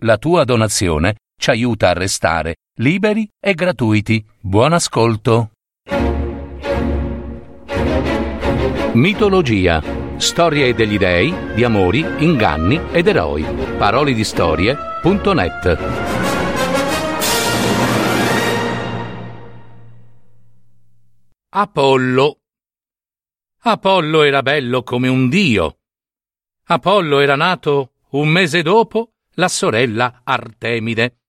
La 0.00 0.18
tua 0.18 0.44
donazione 0.44 1.16
ci 1.40 1.48
aiuta 1.48 1.88
a 1.88 1.92
restare 1.94 2.56
liberi 2.80 3.26
e 3.40 3.54
gratuiti. 3.54 4.22
Buon 4.38 4.74
ascolto. 4.74 5.52
Mitologia. 8.92 9.82
Storie 10.18 10.74
degli 10.74 10.98
dei, 10.98 11.34
di 11.54 11.64
amori, 11.64 12.04
inganni 12.18 12.78
ed 12.92 13.06
eroi. 13.06 13.42
Parole 13.78 14.12
di 14.12 14.22
storie.net. 14.22 15.78
Apollo. 21.48 22.38
Apollo 23.60 24.22
era 24.24 24.42
bello 24.42 24.82
come 24.82 25.08
un 25.08 25.30
dio. 25.30 25.78
Apollo 26.64 27.20
era 27.20 27.34
nato 27.34 27.92
un 28.10 28.28
mese 28.28 28.60
dopo 28.60 29.12
la 29.36 29.48
sorella 29.48 30.22
Artemide. 30.24 31.20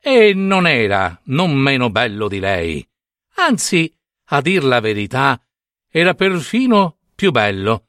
E 0.00 0.32
non 0.34 0.66
era 0.66 1.20
non 1.24 1.54
meno 1.54 1.90
bello 1.90 2.28
di 2.28 2.38
lei. 2.38 2.86
Anzi, 3.36 3.92
a 4.30 4.40
dir 4.40 4.64
la 4.64 4.80
verità, 4.80 5.40
era 5.88 6.14
perfino 6.14 6.98
più 7.14 7.30
bello. 7.30 7.88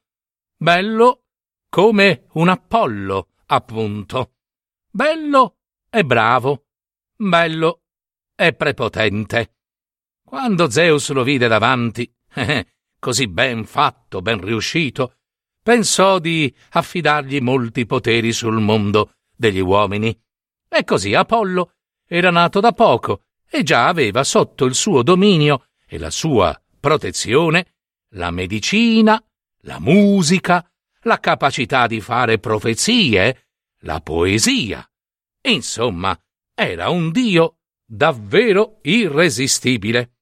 Bello 0.55 1.25
come 1.69 2.25
un 2.33 2.49
Apollo, 2.49 3.29
appunto. 3.47 4.33
Bello 4.89 5.57
e 5.89 6.03
bravo. 6.03 6.65
Bello 7.15 7.83
e 8.35 8.53
prepotente. 8.53 9.55
Quando 10.23 10.69
Zeus 10.69 11.11
lo 11.11 11.23
vide 11.23 11.47
davanti, 11.47 12.11
così 12.99 13.27
ben 13.27 13.65
fatto, 13.65 14.21
ben 14.21 14.41
riuscito, 14.41 15.17
pensò 15.61 16.19
di 16.19 16.53
affidargli 16.71 17.39
molti 17.39 17.85
poteri 17.85 18.31
sul 18.31 18.59
mondo 18.59 19.18
degli 19.39 19.61
uomini. 19.61 20.15
E 20.67 20.83
così 20.83 21.13
Apollo 21.13 21.75
era 22.05 22.29
nato 22.29 22.59
da 22.59 22.73
poco 22.73 23.23
e 23.49 23.63
già 23.63 23.87
aveva 23.87 24.25
sotto 24.25 24.65
il 24.65 24.75
suo 24.75 25.01
dominio 25.01 25.69
e 25.87 25.97
la 25.97 26.09
sua 26.09 26.61
protezione 26.79 27.75
la 28.13 28.31
medicina, 28.31 29.23
la 29.61 29.79
musica, 29.79 30.67
la 31.03 31.19
capacità 31.19 31.87
di 31.87 32.01
fare 32.01 32.39
profezie, 32.39 33.49
la 33.81 34.01
poesia. 34.01 34.83
Insomma, 35.41 36.19
era 36.53 36.89
un 36.89 37.11
dio 37.11 37.59
davvero 37.85 38.79
irresistibile. 38.81 40.15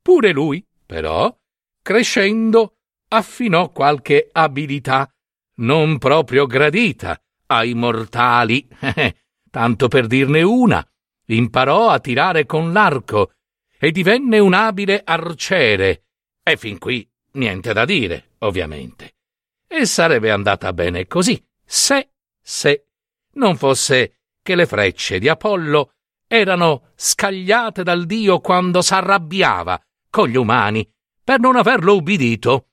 Pure 0.00 0.32
lui, 0.32 0.64
però, 0.86 1.36
crescendo, 1.82 2.76
affinò 3.08 3.70
qualche 3.70 4.28
abilità 4.30 5.12
non 5.56 5.98
proprio 5.98 6.46
gradita 6.46 7.20
ai 7.46 7.74
mortali. 7.74 8.66
Tanto 9.50 9.88
per 9.88 10.06
dirne 10.06 10.42
una, 10.42 10.84
imparò 11.26 11.88
a 11.88 12.00
tirare 12.00 12.44
con 12.46 12.72
l'arco 12.72 13.32
e 13.78 13.90
divenne 13.90 14.38
un 14.38 14.54
abile 14.54 15.02
arciere. 15.04 16.04
E 16.42 16.56
fin 16.56 16.78
qui 16.78 17.08
niente 17.32 17.72
da 17.72 17.84
dire, 17.84 18.32
ovviamente. 18.38 19.14
E 19.66 19.86
sarebbe 19.86 20.30
andata 20.30 20.72
bene 20.72 21.06
così, 21.06 21.42
se, 21.64 22.10
se 22.40 22.86
non 23.34 23.56
fosse 23.56 24.20
che 24.42 24.54
le 24.54 24.66
frecce 24.66 25.18
di 25.18 25.28
Apollo 25.28 25.94
erano 26.26 26.92
scagliate 26.94 27.82
dal 27.82 28.06
dio 28.06 28.40
quando 28.40 28.82
s'arrabbiava 28.82 29.80
con 30.10 30.28
gli 30.28 30.36
umani 30.36 30.88
per 31.22 31.40
non 31.40 31.56
averlo 31.56 31.96
ubbidito. 31.96 32.68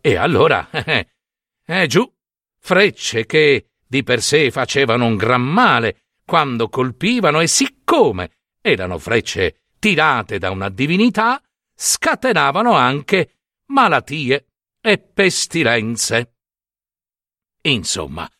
E 0.00 0.16
allora, 0.16 0.68
eh, 0.70 1.08
eh, 1.66 1.86
giù, 1.86 2.10
frecce 2.58 3.26
che 3.26 3.69
di 3.90 4.04
per 4.04 4.22
sé 4.22 4.52
facevano 4.52 5.04
un 5.04 5.16
gran 5.16 5.42
male 5.42 6.02
quando 6.24 6.68
colpivano 6.68 7.40
e 7.40 7.48
siccome 7.48 8.30
erano 8.60 8.98
frecce 9.00 9.62
tirate 9.80 10.38
da 10.38 10.52
una 10.52 10.68
divinità, 10.68 11.42
scatenavano 11.74 12.72
anche 12.72 13.38
malattie 13.66 14.46
e 14.80 14.98
pestilenze. 14.98 16.34
Insomma, 17.62 18.30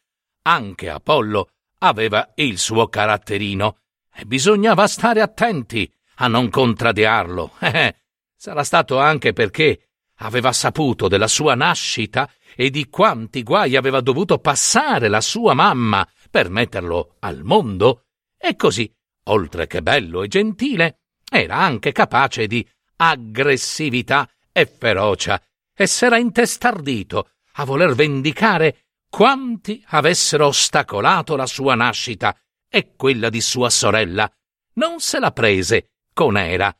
anche 0.43 0.89
Apollo 0.89 1.51
aveva 1.79 2.31
il 2.37 2.57
suo 2.57 2.87
caratterino 2.87 3.79
e 4.15 4.27
bisognava 4.27 4.87
stare 4.87 5.21
attenti 5.21 5.93
a 6.17 6.29
non 6.29 6.49
contradearlo. 6.49 7.55
Sarà 8.37 8.63
stato 8.63 9.01
anche 9.01 9.33
perché 9.33 9.90
aveva 10.23 10.53
saputo 10.53 11.09
della 11.09 11.29
sua 11.29 11.55
nascita 11.55 12.31
e 12.55 12.71
di 12.71 12.89
quanti 12.89 13.43
guai 13.43 13.77
aveva 13.77 14.01
dovuto 14.01 14.39
passare 14.39 15.09
la 15.09 15.21
sua 15.21 15.55
mamma 15.55 16.07
per 16.31 16.51
metterlo 16.51 17.17
al 17.21 17.43
mondo, 17.43 18.07
e 18.39 18.57
così, 18.57 18.93
oltre 19.25 19.67
che 19.67 19.83
bello 19.83 20.23
e 20.23 20.29
gentile, 20.29 21.01
era 21.31 21.57
anche 21.57 21.93
capace 21.93 22.47
di 22.47 22.67
aggressività 22.97 24.29
e 24.53 24.67
ferocia, 24.67 25.41
e 25.75 25.87
s'era 25.87 26.19
intestardito 26.19 27.31
a 27.55 27.65
voler 27.65 27.95
vendicare 27.95 28.87
quanti 29.09 29.83
avessero 29.89 30.47
ostacolato 30.47 31.37
la 31.37 31.47
sua 31.47 31.75
nascita 31.75 32.37
e 32.69 32.95
quella 32.97 33.29
di 33.29 33.41
sua 33.41 33.71
sorella. 33.71 34.31
Non 34.75 35.01
se 35.01 35.19
la 35.19 35.33
prese 35.33 35.93
con 36.13 36.37
era. 36.37 36.75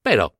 Però 0.00 0.32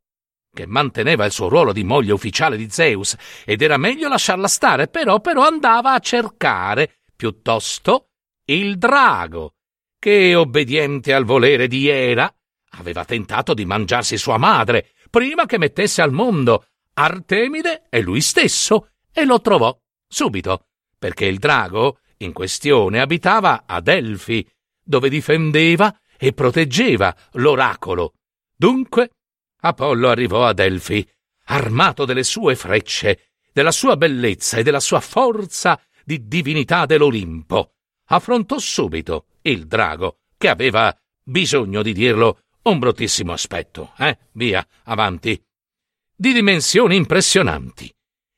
che 0.52 0.66
manteneva 0.66 1.24
il 1.24 1.32
suo 1.32 1.48
ruolo 1.48 1.72
di 1.72 1.82
moglie 1.82 2.12
ufficiale 2.12 2.56
di 2.56 2.68
Zeus 2.70 3.16
ed 3.44 3.62
era 3.62 3.78
meglio 3.78 4.08
lasciarla 4.08 4.48
stare, 4.48 4.86
però 4.88 5.20
però 5.20 5.46
andava 5.46 5.94
a 5.94 5.98
cercare 5.98 6.98
piuttosto 7.16 8.08
il 8.46 8.76
drago, 8.76 9.54
che, 9.98 10.34
obbediente 10.34 11.14
al 11.14 11.24
volere 11.24 11.68
di 11.68 11.88
Era, 11.88 12.32
aveva 12.72 13.04
tentato 13.04 13.54
di 13.54 13.64
mangiarsi 13.64 14.18
sua 14.18 14.36
madre 14.36 14.90
prima 15.08 15.46
che 15.46 15.58
mettesse 15.58 16.02
al 16.02 16.12
mondo 16.12 16.66
Artemide 16.94 17.84
e 17.88 18.00
lui 18.02 18.20
stesso, 18.20 18.90
e 19.10 19.24
lo 19.24 19.40
trovò 19.40 19.74
subito, 20.06 20.66
perché 20.98 21.24
il 21.26 21.38
drago 21.38 22.00
in 22.18 22.32
questione 22.32 23.00
abitava 23.00 23.64
a 23.66 23.80
Delfi, 23.80 24.46
dove 24.82 25.08
difendeva 25.08 25.96
e 26.18 26.32
proteggeva 26.32 27.14
l'oracolo. 27.32 28.14
Dunque 28.54 29.10
Apollo 29.64 30.08
arrivò 30.08 30.44
a 30.44 30.52
Delfi, 30.52 31.08
armato 31.44 32.04
delle 32.04 32.24
sue 32.24 32.56
frecce, 32.56 33.32
della 33.52 33.70
sua 33.70 33.96
bellezza 33.96 34.56
e 34.56 34.62
della 34.62 34.80
sua 34.80 35.00
forza 35.00 35.80
di 36.04 36.26
divinità 36.26 36.84
dell'Olimpo. 36.84 37.74
Affrontò 38.06 38.58
subito 38.58 39.26
il 39.42 39.66
drago, 39.66 40.18
che 40.36 40.48
aveva 40.48 40.96
bisogno 41.22 41.82
di 41.82 41.92
dirlo 41.92 42.42
un 42.62 42.78
bruttissimo 42.78 43.32
aspetto, 43.32 43.92
eh? 43.98 44.18
Via, 44.32 44.66
avanti. 44.84 45.40
Di 46.14 46.32
dimensioni 46.32 46.96
impressionanti. 46.96 47.92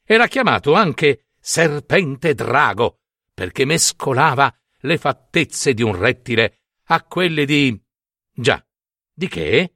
Era 0.04 0.26
chiamato 0.26 0.74
anche 0.74 1.28
serpente 1.40 2.34
drago, 2.34 3.00
perché 3.32 3.64
mescolava 3.64 4.54
le 4.80 4.98
fattezze 4.98 5.72
di 5.72 5.82
un 5.82 5.96
rettile 5.96 6.58
a 6.84 7.02
quelle 7.02 7.46
di. 7.46 7.78
Già, 8.30 8.62
di 9.12 9.28
che? 9.28 9.74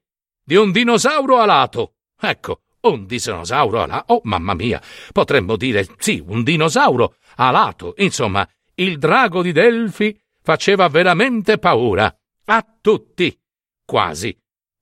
Di 0.49 0.57
un 0.57 0.73
dinosauro 0.73 1.41
alato. 1.41 1.97
Ecco, 2.19 2.63
un 2.81 3.05
dinosauro 3.05 3.83
alato. 3.83 4.15
Oh, 4.15 4.21
mamma 4.25 4.55
mia, 4.55 4.81
potremmo 5.13 5.57
dire 5.57 5.87
sì, 5.99 6.25
un 6.27 6.43
dinosauro 6.43 7.17
alato. 7.37 7.93
Insomma, 7.99 8.49
il 8.77 8.97
drago 8.97 9.43
di 9.43 9.53
Delfi 9.53 10.19
faceva 10.43 10.89
veramente 10.89 11.59
paura. 11.59 12.11
A 12.47 12.67
tutti. 12.81 13.39
Quasi. 13.85 14.35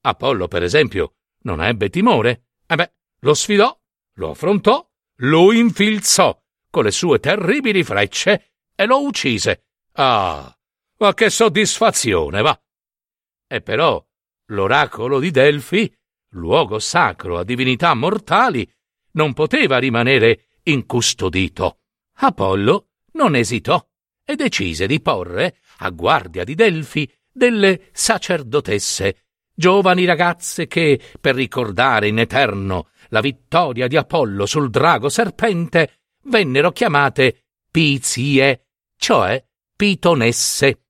Apollo, 0.03 0.47
per 0.47 0.63
esempio, 0.63 1.15
non 1.43 1.61
ebbe 1.61 1.91
timore. 1.91 2.51
E 2.65 2.77
beh, 2.77 2.93
lo 3.23 3.35
sfidò, 3.35 3.77
lo 4.19 4.31
affrontò, 4.31 4.89
lo 5.17 5.53
infilzò 5.53 6.41
con 6.71 6.85
le 6.85 6.93
sue 6.93 7.19
terribili 7.19 7.83
frecce 7.83 8.53
e 8.77 8.87
lo 8.87 9.03
uccise. 9.03 9.65
Ah, 9.95 10.57
ma 10.99 11.15
che 11.15 11.29
soddisfazione, 11.29 12.41
va! 12.41 12.57
E 13.49 13.61
però 13.63 14.01
L'oracolo 14.51 15.19
di 15.19 15.31
Delfi, 15.31 15.93
luogo 16.31 16.79
sacro 16.79 17.39
a 17.39 17.45
divinità 17.45 17.95
mortali, 17.95 18.69
non 19.13 19.33
poteva 19.33 19.79
rimanere 19.79 20.49
incustodito. 20.65 21.81
Apollo 22.19 22.91
non 23.13 23.35
esitò 23.35 23.85
e 24.25 24.37
decise 24.37 24.87
di 24.87 25.01
porre 25.01 25.59
a 25.79 25.91
guardia 25.91 26.45
di 26.45 26.55
Delfi 26.55 27.11
delle 27.31 27.89
sacerdotesse, 27.93 29.25
giovani 29.55 30.05
ragazze 30.05 30.67
che, 30.67 31.01
per 31.21 31.35
ricordare 31.35 32.09
in 32.09 32.19
eterno 32.19 32.89
la 33.09 33.21
vittoria 33.21 33.87
di 33.87 33.97
Apollo 33.97 34.47
sul 34.47 34.71
drago 34.71 35.09
serpente, 35.09 36.01
vennero 36.25 36.73
chiamate 36.73 37.45
Pizie, 37.71 38.69
cioè 38.97 39.45
pitonesse. 39.77 40.81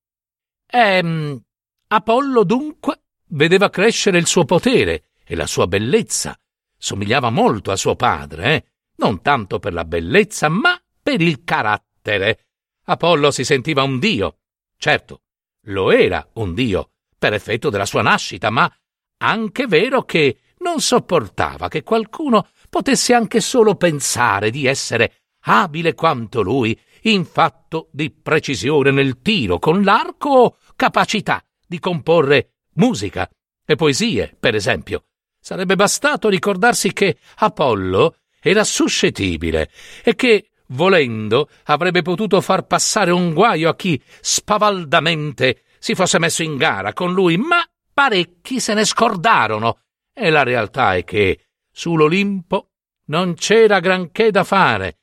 E 0.67 0.79
ehm, 0.79 1.43
Apollo 1.89 2.45
dunque 2.45 3.06
vedeva 3.29 3.71
crescere 3.71 4.19
il 4.19 4.27
suo 4.27 4.45
potere 4.45 5.11
e 5.25 5.35
la 5.35 5.47
sua 5.47 5.67
bellezza. 5.67 6.39
Somigliava 6.77 7.31
molto 7.31 7.71
a 7.71 7.77
suo 7.77 7.97
padre, 7.97 8.55
eh? 8.55 8.65
non 8.97 9.23
tanto 9.23 9.59
per 9.59 9.73
la 9.73 9.85
bellezza, 9.85 10.49
ma 10.49 10.81
per 11.03 11.21
il 11.21 11.43
carattere. 11.45 12.47
Apollo 12.85 13.31
si 13.31 13.45
sentiva 13.45 13.83
un 13.83 13.99
dio. 13.99 14.39
Certo, 14.79 15.23
lo 15.67 15.91
era 15.91 16.27
un 16.35 16.55
dio, 16.55 16.91
per 17.19 17.33
effetto 17.33 17.71
della 17.71 17.87
sua 17.87 18.03
nascita, 18.03 18.51
ma 18.51 18.71
anche 19.19 19.67
vero 19.67 20.03
che 20.05 20.41
non 20.59 20.81
sopportava 20.81 21.69
che 21.69 21.83
qualcuno 21.83 22.49
potesse 22.69 23.15
anche 23.15 23.41
solo 23.41 23.77
pensare 23.77 24.51
di 24.51 24.67
essere 24.67 25.23
abile 25.47 25.95
quanto 25.95 26.43
lui 26.43 26.79
in 27.03 27.25
fatto 27.25 27.89
di 27.93 28.11
precisione 28.11 28.91
nel 28.91 29.21
tiro 29.21 29.59
con 29.59 29.83
l'arco 29.83 30.29
o 30.29 30.57
capacità 30.75 31.43
di 31.67 31.79
comporre 31.79 32.56
musica 32.77 33.29
e 33.65 33.75
poesie, 33.75 34.35
per 34.39 34.55
esempio. 34.55 35.05
Sarebbe 35.39 35.77
bastato 35.77 36.29
ricordarsi 36.29 36.93
che 36.93 37.19
Apollo 37.37 38.17
era 38.41 38.65
suscettibile 38.65 39.71
e 40.03 40.15
che, 40.15 40.51
volendo, 40.69 41.49
avrebbe 41.65 42.03
potuto 42.03 42.41
far 42.41 42.67
passare 42.67 43.11
un 43.11 43.33
guaio 43.33 43.69
a 43.69 43.77
chi 43.77 44.01
spavaldamente 44.21 45.63
si 45.79 45.95
fosse 45.95 46.19
messo 46.19 46.43
in 46.43 46.57
gara 46.57 46.93
con 46.93 47.13
lui, 47.13 47.37
ma 47.37 47.63
parecchi 47.93 48.61
se 48.61 48.75
ne 48.75 48.85
scordarono 48.85 49.81
e 50.13 50.31
la 50.31 50.43
realtà 50.43 50.97
è 50.97 51.05
che 51.05 51.47
sull'Olimpo 51.71 52.71
non 53.07 53.35
c'era 53.35 53.81
granché 53.81 54.31
da 54.31 54.45
fare 54.45 54.99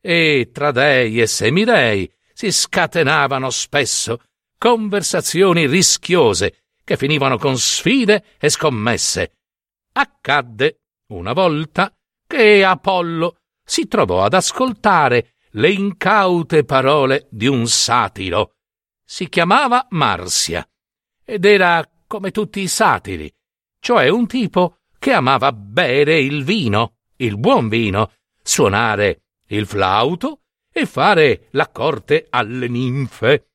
e 0.00 0.50
tra 0.52 0.70
dei 0.70 1.20
e 1.20 1.26
semidei 1.26 2.10
si 2.32 2.52
scatenavano 2.52 3.50
spesso 3.50 4.22
conversazioni 4.56 5.66
rischiose 5.66 6.67
che 6.88 6.96
finivano 6.96 7.36
con 7.36 7.58
sfide 7.58 8.24
e 8.38 8.48
scommesse. 8.48 9.40
Accadde 9.92 10.84
una 11.08 11.34
volta 11.34 11.94
che 12.26 12.64
Apollo 12.64 13.40
si 13.62 13.86
trovò 13.86 14.24
ad 14.24 14.32
ascoltare 14.32 15.34
le 15.50 15.70
incaute 15.70 16.64
parole 16.64 17.26
di 17.30 17.46
un 17.46 17.66
satiro. 17.66 18.54
Si 19.04 19.28
chiamava 19.28 19.86
Marsia 19.90 20.66
ed 21.22 21.44
era 21.44 21.86
come 22.06 22.30
tutti 22.30 22.60
i 22.60 22.68
satiri, 22.68 23.30
cioè 23.80 24.08
un 24.08 24.26
tipo 24.26 24.78
che 24.98 25.12
amava 25.12 25.52
bere 25.52 26.18
il 26.18 26.42
vino, 26.42 27.00
il 27.16 27.36
buon 27.36 27.68
vino, 27.68 28.12
suonare 28.42 29.24
il 29.48 29.66
flauto 29.66 30.40
e 30.72 30.86
fare 30.86 31.48
la 31.50 31.68
corte 31.68 32.28
alle 32.30 32.66
ninfe. 32.66 33.50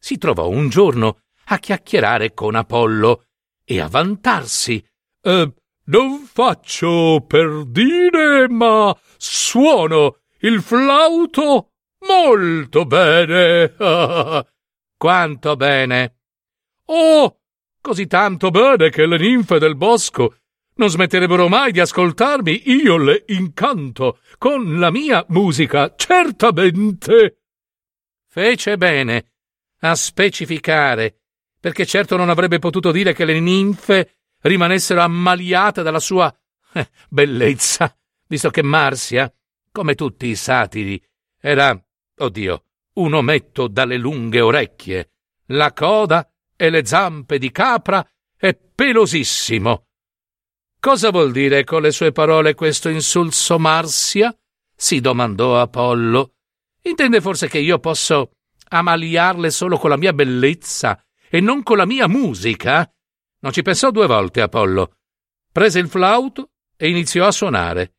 Si 0.00 0.18
trovò 0.18 0.48
un 0.48 0.68
giorno 0.68 1.20
a 1.46 1.58
chiacchierare 1.58 2.34
con 2.34 2.54
Apollo 2.54 3.24
e 3.64 3.80
a 3.80 3.88
vantarsi. 3.88 4.84
Eh, 5.20 5.52
non 5.84 6.18
faccio 6.24 7.24
per 7.26 7.64
dire, 7.66 8.48
ma 8.48 8.96
suono 9.16 10.18
il 10.40 10.62
flauto 10.62 11.72
molto 12.06 12.84
bene. 12.84 13.74
Quanto 14.96 15.56
bene! 15.56 16.16
Oh, 16.86 17.40
così 17.80 18.06
tanto 18.06 18.50
bene 18.50 18.90
che 18.90 19.06
le 19.06 19.18
ninfe 19.18 19.58
del 19.58 19.76
bosco 19.76 20.36
non 20.74 20.88
smetterebbero 20.88 21.48
mai 21.48 21.72
di 21.72 21.80
ascoltarmi, 21.80 22.70
io 22.70 22.96
le 22.96 23.24
incanto 23.28 24.20
con 24.38 24.78
la 24.78 24.90
mia 24.90 25.24
musica, 25.28 25.94
certamente. 25.96 27.42
Fece 28.26 28.76
bene 28.76 29.32
a 29.80 29.94
specificare, 29.94 31.21
perché 31.62 31.86
certo 31.86 32.16
non 32.16 32.28
avrebbe 32.28 32.58
potuto 32.58 32.90
dire 32.90 33.12
che 33.12 33.24
le 33.24 33.38
ninfe 33.38 34.16
rimanessero 34.40 35.00
ammaliate 35.00 35.84
dalla 35.84 36.00
sua 36.00 36.36
eh, 36.72 36.90
bellezza, 37.08 37.96
visto 38.26 38.50
che 38.50 38.64
Marsia, 38.64 39.32
come 39.70 39.94
tutti 39.94 40.26
i 40.26 40.34
satiri, 40.34 41.00
era, 41.40 41.80
oddio, 42.18 42.64
un 42.94 43.14
ometto 43.14 43.68
dalle 43.68 43.96
lunghe 43.96 44.40
orecchie, 44.40 45.10
la 45.50 45.72
coda 45.72 46.28
e 46.56 46.68
le 46.68 46.84
zampe 46.84 47.38
di 47.38 47.52
capra 47.52 48.04
e 48.36 48.54
pelosissimo 48.54 49.86
Cosa 50.80 51.10
vuol 51.10 51.30
dire 51.30 51.62
con 51.62 51.82
le 51.82 51.92
sue 51.92 52.10
parole 52.10 52.54
questo 52.54 52.88
insulso 52.88 53.60
Marsia? 53.60 54.36
si 54.74 55.00
domandò 55.00 55.60
Apollo. 55.60 56.32
Intende 56.82 57.20
forse 57.20 57.46
che 57.46 57.60
io 57.60 57.78
posso 57.78 58.32
amaliarle 58.66 59.48
solo 59.50 59.78
con 59.78 59.90
la 59.90 59.96
mia 59.96 60.12
bellezza 60.12 61.00
e 61.34 61.40
non 61.40 61.62
con 61.62 61.78
la 61.78 61.86
mia 61.86 62.06
musica? 62.08 62.86
Non 63.40 63.52
ci 63.52 63.62
pensò 63.62 63.90
due 63.90 64.06
volte 64.06 64.42
Apollo. 64.42 64.96
Prese 65.50 65.78
il 65.78 65.88
flauto 65.88 66.50
e 66.76 66.90
iniziò 66.90 67.26
a 67.26 67.32
suonare. 67.32 67.94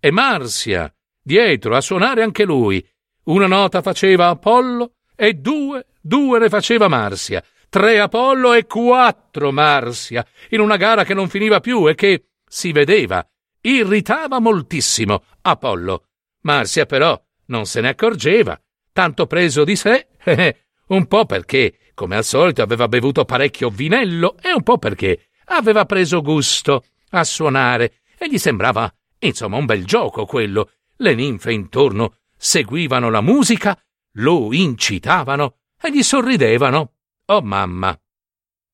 E 0.00 0.10
Marsia, 0.10 0.90
dietro, 1.22 1.76
a 1.76 1.82
suonare 1.82 2.22
anche 2.22 2.44
lui. 2.44 2.82
Una 3.24 3.46
nota 3.46 3.82
faceva 3.82 4.28
Apollo 4.28 4.94
e 5.14 5.34
due, 5.34 5.88
due 6.00 6.38
ne 6.38 6.48
faceva 6.48 6.88
Marsia 6.88 7.44
tre 7.70 8.00
Apollo 8.00 8.52
e 8.54 8.66
quattro 8.66 9.52
Marsia, 9.52 10.26
in 10.50 10.60
una 10.60 10.76
gara 10.76 11.04
che 11.04 11.14
non 11.14 11.28
finiva 11.28 11.60
più 11.60 11.88
e 11.88 11.94
che, 11.94 12.30
si 12.44 12.72
vedeva, 12.72 13.24
irritava 13.60 14.40
moltissimo 14.40 15.22
Apollo. 15.42 16.08
Marsia 16.42 16.84
però 16.84 17.18
non 17.46 17.66
se 17.66 17.80
ne 17.80 17.90
accorgeva, 17.90 18.60
tanto 18.92 19.26
preso 19.26 19.64
di 19.64 19.76
sé, 19.76 20.08
un 20.90 21.06
po' 21.06 21.24
perché, 21.24 21.78
come 21.94 22.16
al 22.16 22.24
solito, 22.24 22.62
aveva 22.62 22.88
bevuto 22.88 23.24
parecchio 23.24 23.70
vinello 23.70 24.36
e 24.40 24.52
un 24.52 24.62
po' 24.62 24.78
perché 24.78 25.30
aveva 25.46 25.84
preso 25.84 26.22
gusto 26.22 26.84
a 27.10 27.24
suonare 27.24 28.02
e 28.16 28.28
gli 28.28 28.38
sembrava, 28.38 28.92
insomma, 29.18 29.56
un 29.56 29.66
bel 29.66 29.84
gioco 29.84 30.26
quello. 30.26 30.72
Le 30.96 31.14
ninfe 31.14 31.52
intorno 31.52 32.16
seguivano 32.36 33.10
la 33.10 33.20
musica, 33.20 33.78
lo 34.14 34.52
incitavano 34.52 35.56
e 35.80 35.92
gli 35.92 36.02
sorridevano. 36.02 36.94
Oh 37.26 37.42
mamma! 37.42 37.98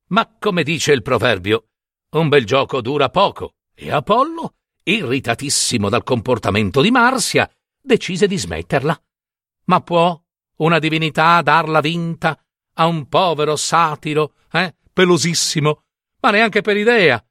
Ma 0.09 0.37
come 0.39 0.63
dice 0.63 0.93
il 0.93 1.03
proverbio, 1.03 1.69
un 2.11 2.29
bel 2.29 2.45
gioco 2.45 2.81
dura 2.81 3.11
poco, 3.11 3.55
e 3.75 3.91
Apollo, 3.91 4.55
irritatissimo 4.83 5.89
dal 5.89 6.05
comportamento 6.05 6.81
di 6.81 6.91
Marsia, 6.91 7.51
decise 7.81 8.27
di 8.27 8.39
smetterla. 8.39 9.01
Ma 9.65 9.81
può 9.81 10.21
una 10.57 10.79
divinità 10.79 11.43
darla 11.43 11.81
vinta 11.81 12.39
a 12.75 12.87
un 12.87 13.09
povero 13.09 13.57
satiro, 13.57 14.35
eh, 14.53 14.75
pelosissimo, 14.93 15.85
ma 16.21 16.31
neanche 16.31 16.61
per 16.61 16.77
idea? 16.77 17.25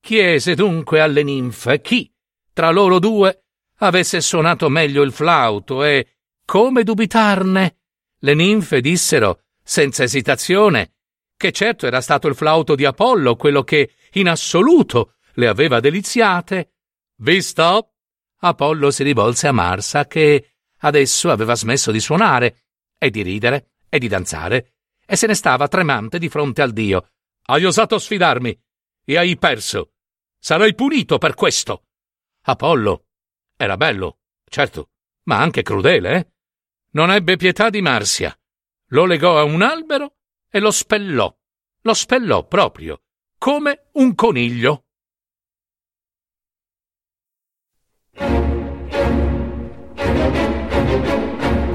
Chiese 0.00 0.54
dunque 0.54 1.00
alle 1.00 1.22
ninfe 1.22 1.80
chi, 1.80 2.12
tra 2.52 2.70
loro 2.70 2.98
due, 2.98 3.44
avesse 3.78 4.20
suonato 4.20 4.68
meglio 4.68 5.02
il 5.02 5.12
flauto 5.12 5.84
e, 5.84 6.16
come 6.44 6.82
dubitarne, 6.82 7.76
le 8.18 8.34
ninfe 8.34 8.80
dissero 8.80 9.42
senza 9.62 10.02
esitazione, 10.02 10.94
che 11.36 11.52
certo 11.52 11.86
era 11.86 12.00
stato 12.00 12.28
il 12.28 12.34
flauto 12.34 12.74
di 12.74 12.84
Apollo 12.84 13.36
quello 13.36 13.62
che, 13.62 13.92
in 14.12 14.28
assoluto, 14.28 15.14
le 15.34 15.46
aveva 15.46 15.80
deliziate. 15.80 16.74
Visto? 17.16 17.92
Apollo 18.40 18.90
si 18.90 19.02
rivolse 19.02 19.48
a 19.48 19.52
Marsa, 19.52 20.06
che 20.06 20.56
adesso 20.80 21.30
aveva 21.30 21.54
smesso 21.54 21.90
di 21.90 22.00
suonare, 22.00 22.64
e 22.98 23.10
di 23.10 23.22
ridere, 23.22 23.72
e 23.88 23.98
di 23.98 24.08
danzare, 24.08 24.74
e 25.06 25.16
se 25.16 25.26
ne 25.26 25.34
stava 25.34 25.68
tremante 25.68 26.18
di 26.18 26.28
fronte 26.28 26.62
al 26.62 26.72
dio. 26.72 27.12
Hai 27.44 27.64
osato 27.64 27.98
sfidarmi, 27.98 28.58
e 29.04 29.16
hai 29.16 29.36
perso. 29.38 29.94
Sarai 30.38 30.74
punito 30.74 31.18
per 31.18 31.34
questo. 31.34 31.86
Apollo 32.42 33.06
era 33.56 33.76
bello, 33.76 34.18
certo, 34.48 34.90
ma 35.24 35.38
anche 35.38 35.62
crudele, 35.62 36.16
eh? 36.16 36.32
Non 36.92 37.10
ebbe 37.10 37.36
pietà 37.36 37.70
di 37.70 37.80
Marsia 37.80 38.34
lo 38.90 39.04
legò 39.04 39.38
a 39.38 39.44
un 39.44 39.62
albero 39.62 40.16
e 40.48 40.60
lo 40.60 40.70
spellò. 40.70 41.34
Lo 41.82 41.94
spellò 41.94 42.46
proprio, 42.46 43.02
come 43.38 43.88
un 43.92 44.14
coniglio. 44.14 44.84